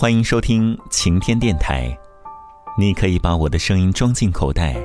[0.00, 1.92] 欢迎收听晴天电台，
[2.78, 4.76] 你可以把我的声音装进口袋，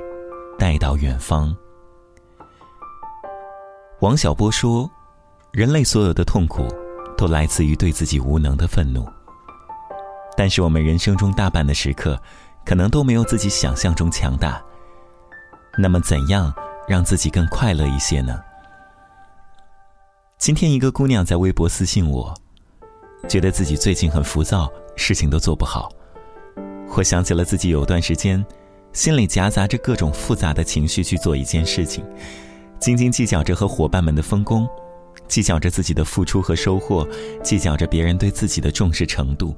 [0.57, 1.55] 带到远方。
[3.99, 4.89] 王小波说
[5.53, 6.65] ：“人类所有的痛苦，
[7.15, 9.07] 都来自于对自己无能的愤怒。
[10.35, 12.19] 但是我们人生中大半的时刻，
[12.65, 14.59] 可能都没有自己想象中强大。
[15.77, 16.51] 那么，怎样
[16.87, 18.41] 让自己更快乐一些呢？”
[20.41, 22.33] 今天，一个姑娘在微博私信我，
[23.29, 24.67] 觉得自己最近很浮躁。
[24.95, 25.91] 事情都做不好，
[26.95, 28.43] 我想起了自己有段时间，
[28.91, 32.03] 心里夹杂着各种复杂的情绪去做一件事情，
[32.79, 34.67] 斤斤计较着和伙伴们的分工，
[35.27, 37.07] 计较着自己的付出和收获，
[37.41, 39.55] 计较着别人对自己的重视程度，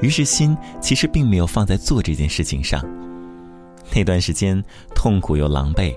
[0.00, 2.84] 于是心其实并没有放在做这件事情上。
[3.94, 4.62] 那段时间
[4.94, 5.94] 痛苦又狼狈，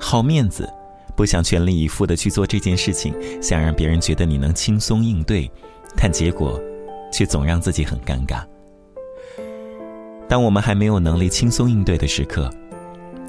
[0.00, 0.68] 好面子，
[1.16, 5.50] 不想全力以赴的去做这件事情，想让别人觉得你能轻松应对，
[5.96, 6.60] 但结果。
[7.14, 8.42] 却总让自己很尴尬。
[10.28, 12.50] 当我们还没有能力轻松应对的时刻，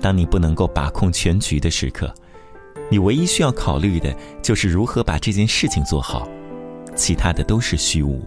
[0.01, 2.11] 当你不能够把控全局的时刻，
[2.89, 6.27] 你唯一需要考虑的就是如何把这件事情做好，
[6.95, 8.19] 其他的都是虚无。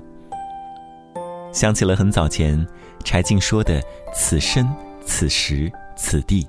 [1.52, 2.64] 想起了很早前
[3.02, 3.82] 柴静说的
[4.14, 4.69] “此身、
[5.04, 6.47] 此时、此地”，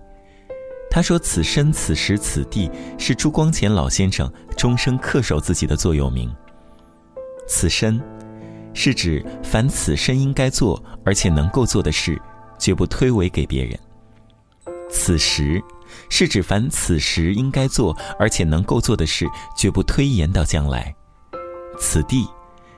[0.91, 6.31] 他说“此身、此时、此地”是朱光潜老先生终生恪守自己的座右铭。
[7.47, 7.99] 此身。
[8.73, 12.19] 是指凡此生应该做而且能够做的事，
[12.57, 13.77] 绝不推诿给别人。
[14.89, 15.61] 此时，
[16.09, 20.93] 是指凡此时应该做而且能够做的事，绝不推延到将来。
[21.79, 22.27] 此地，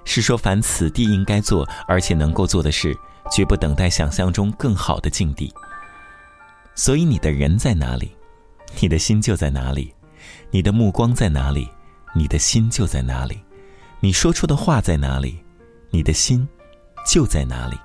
[0.04, 2.98] 是说凡此地应该做而且能够做的事，
[3.32, 5.54] 绝不等待想象中更好的境地。
[6.76, 8.12] 所以，你的人在哪里，
[8.80, 9.94] 你的心就在哪里；
[10.52, 11.70] 你的目光在哪里，
[12.14, 13.36] 你的心就在哪里；
[14.00, 15.44] 你说出的话在哪里。
[15.92, 16.48] 你的心
[17.06, 17.78] 就在哪里？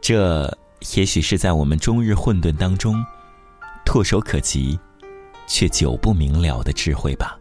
[0.00, 0.46] 这
[0.96, 2.94] 也许是在我们终日混沌当中，
[3.86, 4.78] 唾手可及，
[5.46, 7.38] 却久不明了的智慧吧。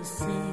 [0.00, 0.49] Listen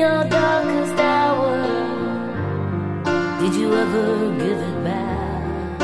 [0.00, 0.06] you?
[3.44, 5.80] In your ever give it back?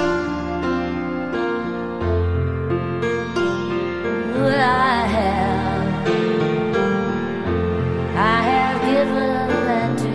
[4.34, 5.88] Well, I have.
[8.14, 10.08] I have given that to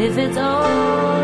[0.00, 0.06] you.
[0.06, 1.21] If it's all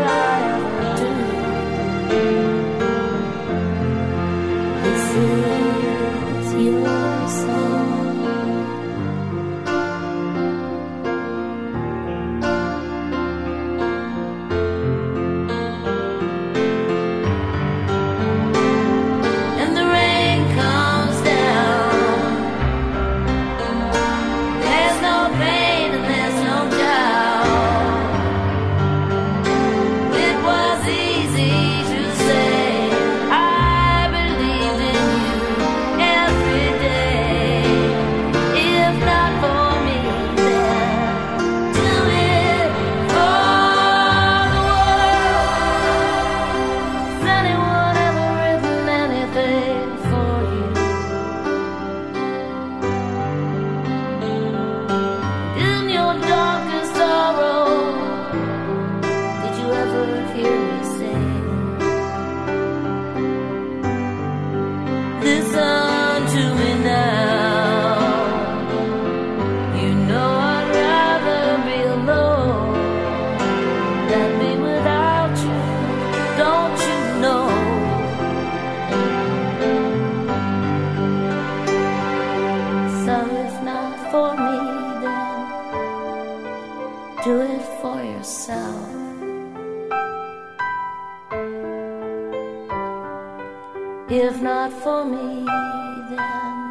[94.11, 95.45] If not for me,
[96.09, 96.68] then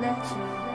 [0.00, 0.67] let you